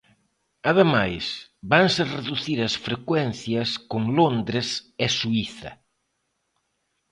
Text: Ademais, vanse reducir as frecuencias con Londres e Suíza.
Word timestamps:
Ademais, 0.71 1.25
vanse 1.71 2.01
reducir 2.15 2.57
as 2.67 2.75
frecuencias 2.85 3.69
con 3.89 4.03
Londres 4.19 4.67
e 5.05 5.07
Suíza. 5.19 5.71